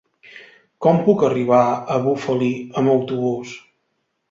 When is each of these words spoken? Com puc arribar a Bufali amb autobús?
Com 0.85 1.01
puc 1.09 1.25
arribar 1.27 1.59
a 1.73 1.99
Bufali 2.07 2.51
amb 2.83 2.95
autobús? 2.97 3.57